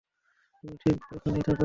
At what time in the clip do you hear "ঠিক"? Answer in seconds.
0.81-0.97